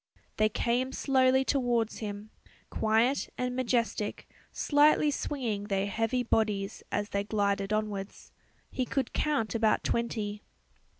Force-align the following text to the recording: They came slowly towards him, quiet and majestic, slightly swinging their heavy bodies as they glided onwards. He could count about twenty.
They 0.37 0.49
came 0.49 0.93
slowly 0.93 1.45
towards 1.45 1.99
him, 1.99 2.31
quiet 2.71 3.29
and 3.37 3.55
majestic, 3.55 4.27
slightly 4.51 5.11
swinging 5.11 5.65
their 5.65 5.85
heavy 5.85 6.23
bodies 6.23 6.81
as 6.91 7.09
they 7.09 7.23
glided 7.23 7.71
onwards. 7.71 8.31
He 8.71 8.83
could 8.83 9.13
count 9.13 9.53
about 9.53 9.83
twenty. 9.83 10.41